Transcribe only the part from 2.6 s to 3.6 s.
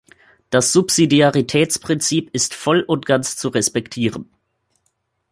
und ganz zu